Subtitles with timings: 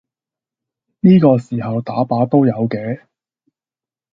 [1.01, 3.03] 呢個時候打靶都有嘅？